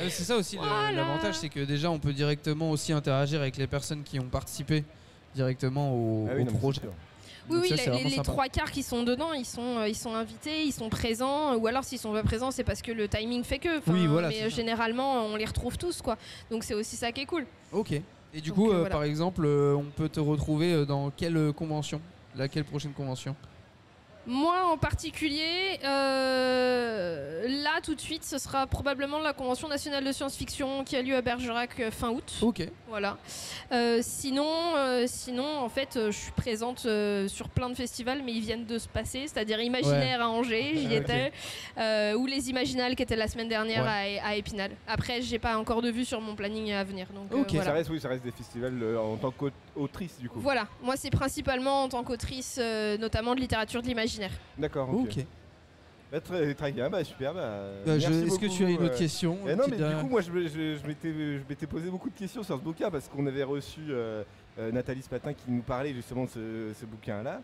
Euh, 0.00 0.08
c'est 0.10 0.24
ça 0.24 0.36
aussi 0.36 0.56
Voilà. 0.56 0.92
l'avantage, 0.92 1.34
c'est 1.36 1.48
que 1.48 1.60
déjà 1.60 1.90
on 1.90 1.98
peut 1.98 2.12
directement 2.12 2.70
aussi 2.70 2.92
interagir 2.92 3.40
avec 3.40 3.56
les 3.56 3.66
personnes 3.66 4.02
qui 4.02 4.18
ont 4.20 4.28
participé 4.28 4.84
directement 5.34 5.92
au, 5.92 6.26
Ah 6.28 6.32
oui, 6.36 6.42
au 6.42 6.44
non, 6.44 6.44
mais 6.46 6.50
c'est 6.52 6.58
projet. 6.58 6.80
Oui, 7.48 7.58
oui, 7.62 7.76
ça, 7.78 7.90
les- 7.92 8.16
trois 8.22 8.48
quarts 8.48 8.70
qui 8.70 8.82
sont 8.82 9.02
dedans, 9.02 9.32
ils 9.32 9.44
sont, 9.44 9.78
euh, 9.78 9.88
ils 9.88 9.94
sont 9.94 10.14
invités, 10.14 10.64
ils 10.64 10.72
sont 10.72 10.88
présents, 10.88 11.54
ou 11.56 11.66
alors 11.66 11.84
s'ils 11.84 11.98
sont 11.98 12.12
pas 12.12 12.22
présents, 12.22 12.50
c'est 12.50 12.64
parce 12.64 12.82
que 12.82 12.92
le 12.92 13.08
timing 13.08 13.44
fait 13.44 13.58
que. 13.58 13.78
Enfin, 13.78 13.92
Oui, 13.92 14.06
voilà, 14.06 14.28
Mais 14.28 14.42
euh, 14.44 14.50
généralement, 14.50 15.24
on 15.26 15.36
les 15.36 15.44
retrouve 15.44 15.78
tous, 15.78 16.02
quoi. 16.02 16.16
Donc 16.50 16.64
c'est 16.64 16.74
aussi 16.74 16.96
ça 16.96 17.12
qui 17.12 17.20
est 17.22 17.26
cool. 17.26 17.46
Ok. 17.72 17.92
Et 17.92 18.40
du 18.40 18.50
Donc, 18.50 18.58
coup, 18.58 18.70
euh, 18.70 18.74
euh, 18.74 18.78
voilà. 18.80 18.94
par 18.94 19.04
exemple, 19.04 19.42
euh, 19.46 19.74
on 19.74 19.84
peut 19.84 20.08
te 20.08 20.20
retrouver 20.20 20.72
euh, 20.72 20.84
dans 20.84 21.10
quelle 21.10 21.36
euh, 21.36 21.52
convention? 21.52 22.00
Laquelle 22.36 22.64
prochaine 22.64 22.92
convention? 22.92 23.34
Moi 24.26 24.64
en 24.72 24.76
particulier, 24.76 25.78
euh, 25.84 27.62
là 27.62 27.80
tout 27.82 27.94
de 27.94 28.00
suite, 28.00 28.24
ce 28.24 28.38
sera 28.38 28.66
probablement 28.66 29.18
la 29.20 29.32
Convention 29.32 29.68
nationale 29.68 30.04
de 30.04 30.10
science-fiction 30.10 30.82
qui 30.84 30.96
a 30.96 31.02
lieu 31.02 31.14
à 31.14 31.22
Bergerac 31.22 31.78
euh, 31.78 31.90
fin 31.92 32.10
août. 32.10 32.34
Ok. 32.42 32.62
Voilà. 32.88 33.18
Euh, 33.72 34.00
sinon, 34.02 34.48
euh, 34.76 35.04
sinon, 35.06 35.58
en 35.58 35.68
fait, 35.68 35.90
je 36.06 36.10
suis 36.10 36.32
présente 36.32 36.86
euh, 36.86 37.28
sur 37.28 37.48
plein 37.48 37.68
de 37.68 37.74
festivals, 37.74 38.22
mais 38.24 38.32
ils 38.32 38.40
viennent 38.40 38.64
de 38.66 38.78
se 38.78 38.88
passer, 38.88 39.26
c'est-à-dire 39.28 39.60
Imaginaire 39.60 40.20
à 40.22 40.28
Angers, 40.28 40.72
j'y 40.76 40.94
étais, 40.94 41.32
euh, 41.78 42.14
ou 42.14 42.26
les 42.26 42.50
Imaginales 42.50 42.96
qui 42.96 43.02
étaient 43.02 43.16
la 43.16 43.28
semaine 43.28 43.48
dernière 43.48 43.86
à, 43.86 44.00
à 44.28 44.34
Épinal. 44.34 44.72
Après, 44.88 45.22
j'ai 45.22 45.38
pas 45.38 45.56
encore 45.56 45.82
de 45.82 45.90
vue 45.90 46.04
sur 46.04 46.20
mon 46.20 46.34
planning 46.34 46.72
à 46.72 46.82
venir, 46.84 47.06
donc 47.14 47.32
euh, 47.32 47.42
Ok, 47.42 47.62
Ça 47.64 47.72
reste, 47.72 47.90
oui, 47.90 48.00
ça 48.00 48.08
reste 48.08 48.24
des 48.24 48.32
festivals 48.32 48.82
euh, 48.82 48.98
en 48.98 49.16
tant 49.16 49.30
qu'autrice 49.30 50.18
du 50.18 50.28
coup. 50.28 50.40
Voilà, 50.40 50.66
moi 50.82 50.96
c'est 50.96 51.10
principalement 51.10 51.84
en 51.84 51.88
tant 51.88 52.02
qu'autrice, 52.02 52.58
euh, 52.60 52.96
notamment 52.98 53.34
de 53.34 53.40
littérature 53.40 53.82
de 53.82 53.86
l'imaginaire. 53.86 54.15
D'accord. 54.58 54.88
Ok. 54.94 55.24
Bah, 56.12 56.20
très, 56.20 56.54
très 56.54 56.70
bien, 56.72 56.88
bah, 56.88 57.02
super. 57.02 57.34
Bah, 57.34 57.60
Bah, 57.84 57.96
Est-ce 57.96 58.38
que 58.38 58.46
tu 58.46 58.64
as 58.64 58.68
une 58.70 58.76
autre 58.84 58.94
euh, 58.94 58.98
question 58.98 59.38
Eh 59.48 59.56
non, 59.56 59.64
mais 59.68 59.76
du 59.76 59.82
coup, 60.02 60.08
moi, 60.08 60.20
je, 60.20 60.30
me- 60.30 60.46
je- 60.46 60.76
je 60.80 60.86
m'étais, 61.48 61.66
posé 61.66 61.90
beaucoup 61.90 62.08
de 62.10 62.14
questions 62.16 62.44
sur 62.44 62.56
ce 62.56 62.62
bouquin 62.62 62.90
parce 62.90 63.08
qu'on 63.08 63.26
avait 63.26 63.42
reçu 63.42 63.80
euh, 63.90 64.22
euh, 64.58 64.70
Nathalie 64.70 65.02
Spatin 65.02 65.32
qui 65.32 65.50
nous 65.50 65.62
parlait 65.62 65.92
justement 65.92 66.24
de 66.24 66.30
ce, 66.30 66.72
ce 66.80 66.86
bouquin-là. 66.86 67.40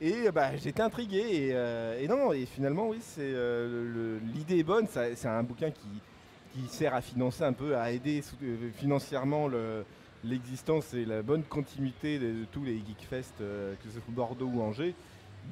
Et 0.00 0.30
bah, 0.32 0.56
j'étais 0.56 0.82
intrigué. 0.82 1.18
Et, 1.18 1.50
euh, 1.52 1.98
et 2.00 2.06
non, 2.06 2.32
et 2.32 2.46
finalement, 2.46 2.88
oui, 2.90 2.98
c'est, 3.00 3.22
euh, 3.22 4.18
l'idée 4.34 4.58
est 4.58 4.62
bonne. 4.62 4.86
C'est 4.88 5.26
un 5.26 5.42
bouquin 5.42 5.70
qui, 5.72 5.88
qui 6.54 6.68
sert 6.68 6.94
à 6.94 7.00
financer 7.00 7.42
un 7.42 7.52
peu, 7.52 7.76
à 7.76 7.90
aider 7.90 8.22
euh, 8.44 8.56
financièrement 8.76 9.48
le- 9.48 9.84
l'existence 10.22 10.94
et 10.94 11.04
la 11.04 11.22
bonne 11.22 11.42
continuité 11.42 12.18
de, 12.20 12.26
de 12.26 12.44
tous 12.52 12.62
les 12.64 12.76
Geekfest, 12.86 13.34
euh, 13.40 13.74
que 13.82 13.88
ce 13.88 13.94
soit 13.94 14.02
Bordeaux 14.08 14.46
ou 14.52 14.62
Angers. 14.62 14.94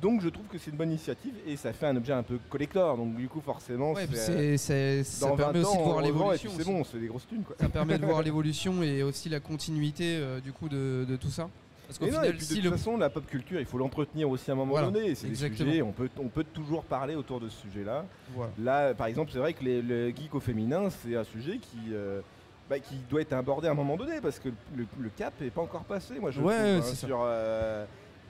Donc 0.02 0.20
je 0.20 0.28
trouve 0.28 0.46
que 0.46 0.58
c'est 0.58 0.70
une 0.70 0.76
bonne 0.76 0.90
initiative 0.90 1.32
et 1.46 1.56
ça 1.56 1.72
fait 1.72 1.86
un 1.86 1.96
objet 1.96 2.12
un 2.12 2.22
peu 2.22 2.38
collector. 2.50 2.96
Donc 2.96 3.14
du 3.16 3.28
coup 3.28 3.40
forcément, 3.40 3.92
Ouais, 3.92 4.06
c'est, 4.10 4.16
c'est- 4.16 4.56
c'est- 4.58 5.04
ça 5.04 5.26
dans 5.28 5.34
20 5.34 5.44
permet 5.44 5.60
aussi 5.64 5.76
de 5.78 5.82
voir 5.82 6.00
l'évolution. 6.02 6.50
c'est 6.56 6.64
bon, 6.64 6.84
fait 6.84 6.98
des 6.98 7.06
grosses 7.06 7.26
thunes 7.26 7.42
quoi. 7.42 7.56
Ça 7.60 7.68
permet 7.68 7.98
de 7.98 8.04
voir 8.06 8.22
l'évolution 8.22 8.82
et 8.82 9.02
aussi 9.02 9.28
la 9.28 9.40
continuité 9.40 10.16
euh, 10.18 10.40
du 10.40 10.52
coup 10.52 10.68
de, 10.68 11.04
de 11.08 11.16
tout 11.16 11.30
ça. 11.30 11.48
Parce 11.86 12.00
et 12.00 12.06
final, 12.06 12.40
si 12.40 12.54
de 12.54 12.62
le 12.62 12.70
toute 12.70 12.78
façon, 12.78 12.96
la 12.96 13.10
pop 13.10 13.26
culture, 13.26 13.60
il 13.60 13.66
faut 13.66 13.76
l'entretenir 13.76 14.28
aussi 14.30 14.50
à 14.50 14.54
un 14.54 14.56
moment 14.56 14.70
Voilà, 14.72 14.90
donné. 14.90 15.14
C'est 15.14 15.28
des 15.28 15.34
sujets, 15.34 15.82
on 15.82 15.92
peut, 15.92 16.08
on 16.18 16.28
peut 16.28 16.44
toujours 16.44 16.82
parler 16.82 17.14
autour 17.14 17.40
de 17.40 17.48
ce 17.50 17.60
sujet-là. 17.60 18.06
Voilà. 18.34 18.52
Là, 18.58 18.94
par 18.94 19.06
exemple, 19.06 19.30
c'est 19.32 19.38
vrai 19.38 19.52
que 19.52 19.62
les- 19.62 19.82
le 19.82 20.08
geek 20.08 20.34
au 20.34 20.40
féminin, 20.40 20.88
c'est 20.88 21.14
un 21.14 21.24
sujet 21.24 21.58
qui, 21.58 21.78
euh, 21.92 22.22
bah, 22.70 22.78
qui 22.78 22.94
doit 23.10 23.20
être 23.20 23.34
abordé 23.34 23.68
à 23.68 23.72
un 23.72 23.74
moment 23.74 23.98
donné 23.98 24.22
parce 24.22 24.38
que 24.38 24.48
le, 24.74 24.86
le 24.98 25.10
cap 25.10 25.34
n'est 25.42 25.50
pas 25.50 25.60
encore 25.60 25.84
passé, 25.84 26.14
moi 26.18 26.30
je 26.30 26.40
Ouais, 26.40 26.54
trouve, 26.56 26.66
hein, 26.66 26.80
c'est 26.82 27.06
sur, 27.06 27.18
euh, 27.22 27.84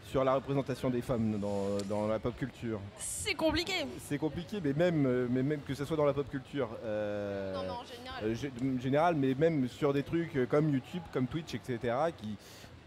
sur 0.04 0.22
la 0.22 0.34
représentation 0.34 0.90
des 0.90 1.02
femmes 1.02 1.38
dans, 1.40 1.78
dans 1.88 2.06
la 2.06 2.18
pop 2.18 2.36
culture. 2.36 2.78
C'est 2.98 3.34
compliqué 3.34 3.72
C'est 4.06 4.18
compliqué, 4.18 4.60
mais 4.62 4.72
même, 4.72 5.26
mais 5.28 5.42
même 5.42 5.60
que 5.60 5.74
ce 5.74 5.84
soit 5.84 5.96
dans 5.96 6.04
la 6.04 6.12
pop 6.12 6.28
culture. 6.30 6.68
euh, 6.84 7.54
Non, 7.54 7.62
mais 7.62 7.70
en 7.70 7.84
général. 7.84 8.24
euh, 8.24 8.34
gé- 8.34 8.80
général, 8.82 9.14
mais 9.16 9.34
même 9.34 9.68
sur 9.68 9.92
des 9.92 10.02
trucs 10.02 10.36
euh, 10.36 10.46
comme 10.46 10.68
YouTube, 10.72 11.02
comme 11.12 11.26
Twitch, 11.26 11.54
etc., 11.54 11.78
qui 12.16 12.36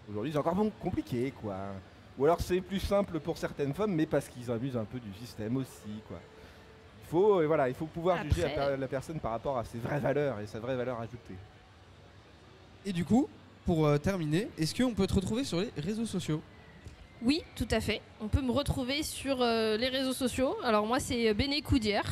aujourd'hui 0.10 0.32
c'est 0.32 0.38
encore 0.38 0.56
bon, 0.56 0.72
compliqué, 0.82 1.34
quoi. 1.42 1.56
Ou 2.18 2.26
alors 2.26 2.40
c'est 2.40 2.62
plus 2.62 2.80
simple 2.80 3.20
pour 3.20 3.38
certaines 3.38 3.74
femmes, 3.74 3.94
mais 3.94 4.06
parce 4.06 4.28
qu'ils 4.30 4.50
abusent 4.50 4.78
un 4.78 4.86
peu 4.86 5.00
du 5.00 5.14
système 5.20 5.58
aussi, 5.58 6.02
quoi. 6.08 6.18
Il 7.04 7.10
faut, 7.10 7.40
euh, 7.42 7.46
voilà, 7.48 7.68
il 7.70 7.76
faut 7.76 7.86
pouvoir 7.88 8.24
juger 8.24 8.42
la, 8.44 8.48
Après- 8.50 8.72
per- 8.76 8.78
la 8.80 8.88
personne 8.88 9.20
par 9.20 9.32
rapport 9.32 9.58
à 9.58 9.64
ses 9.66 9.80
vraies 9.80 10.00
valeurs 10.00 10.40
et 10.40 10.48
sa 10.48 10.60
vraie 10.60 10.76
valeur 10.76 11.00
ajoutée. 11.00 11.36
Et 12.86 12.94
du 12.94 13.04
coup, 13.04 13.28
pour 13.66 13.86
euh, 13.86 13.98
terminer, 13.98 14.50
est-ce 14.58 14.74
qu'on 14.76 14.94
peut 14.94 15.08
te 15.08 15.14
retrouver 15.14 15.44
sur 15.44 15.60
les 15.60 15.72
réseaux 15.78 16.06
sociaux? 16.06 16.42
Oui, 17.24 17.44
tout 17.56 17.68
à 17.72 17.80
fait. 17.82 18.02
On 18.22 18.28
peut 18.28 18.42
me 18.42 18.52
retrouver 18.52 19.02
sur 19.02 19.42
euh, 19.42 19.76
les 19.76 19.88
réseaux 19.90 20.14
sociaux. 20.14 20.56
Alors 20.64 20.86
moi, 20.86 21.00
c'est 21.00 21.34
Béné 21.34 21.62
Coudière 21.64 22.06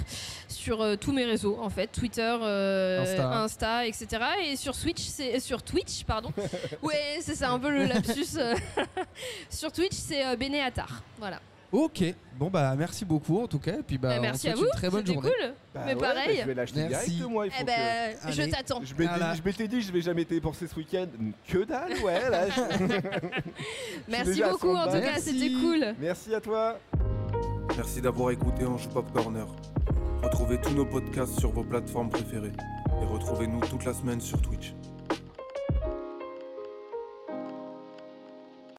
sur 0.47 0.81
euh, 0.81 0.95
tous 0.95 1.11
mes 1.11 1.25
réseaux 1.25 1.57
en 1.61 1.69
fait, 1.69 1.87
Twitter, 1.87 2.35
euh, 2.41 3.03
Insta. 3.03 3.37
Insta. 3.43 3.85
etc. 3.87 4.07
Et 4.45 4.55
sur 4.55 4.73
Switch, 4.73 5.01
c'est 5.01 5.39
sur 5.39 5.61
Twitch, 5.61 6.03
pardon. 6.05 6.31
ouais, 6.81 7.19
c'est 7.21 7.35
ça 7.35 7.51
un 7.51 7.59
peu 7.59 7.69
le 7.69 7.85
lapsus. 7.85 8.35
euh. 8.37 8.55
sur 9.49 9.71
Twitch, 9.71 9.93
c'est 9.93 10.25
euh, 10.25 10.35
Béné 10.35 10.61
Attar. 10.61 11.03
Voilà. 11.19 11.39
Ok, 11.77 12.03
bon 12.39 12.49
bah 12.49 12.73
merci 12.77 13.03
beaucoup 13.03 13.41
en 13.41 13.47
tout 13.47 13.59
cas, 13.59 13.73
et 13.79 13.83
puis 13.83 13.97
bah, 13.97 14.09
Bah, 14.09 14.15
on 14.19 14.21
merci 14.21 14.43
te 14.43 14.47
à 14.47 14.51
souhaite 14.51 14.59
vous. 14.59 14.65
une 14.73 14.77
très 14.79 14.89
bonne 14.89 14.99
C'était 15.05 15.13
journée. 15.13 15.29
cool. 15.41 15.53
Bah 15.73 15.81
mais 15.85 15.93
ouais, 15.93 15.99
pareil. 15.99 16.37
je 16.41 16.45
vais 16.47 16.53
l'acheter 16.53 16.87
Merci. 16.87 17.11
direct, 17.11 17.31
moi. 17.31 17.45
Il 17.47 17.51
faut 17.51 17.57
Eh 17.59 17.65
que- 17.65 17.67
ben, 17.67 18.31
je 18.31 18.41
t'attends. 18.49 18.81
Je 18.83 18.91
m'étais 18.93 19.05
Voilà. 19.07 19.33
je 19.35 19.41
m'étais 19.43 19.67
dit, 19.67 19.81
je 19.81 19.91
vais 19.91 20.01
jamais 20.01 20.23
dépenser 20.25 20.67
ce 20.67 20.75
week-end. 20.75 21.07
Que 21.47 21.63
dalle, 21.65 21.91
ouais. 22.03 22.29
Là, 22.29 22.47
je- 22.49 22.61
Merci 24.07 24.25
déjà 24.31 24.47
à 24.47 24.51
beaucoup. 24.51 24.73
100 24.73 24.79
En 24.81 24.85
tout 24.85 24.91
balles. 24.91 25.01
cas, 25.01 25.07
Merci. 25.11 25.39
c'était 25.39 25.53
cool. 25.61 25.85
Merci 25.99 26.33
à 26.35 26.39
toi. 26.41 26.79
Merci 27.75 28.01
d'avoir 28.01 28.31
écouté 28.31 28.65
Ange 28.65 28.87
Pop 28.89 29.11
Corner. 29.11 29.45
Retrouvez 30.23 30.59
tous 30.61 30.73
nos 30.73 30.85
podcasts 30.85 31.37
sur 31.39 31.51
vos 31.51 31.63
plateformes 31.63 32.09
préférées. 32.09 32.53
Et 33.01 33.05
retrouvez-nous 33.05 33.59
toute 33.61 33.83
la 33.83 33.93
semaine 33.93 34.21
sur 34.21 34.41
Twitch. 34.41 34.73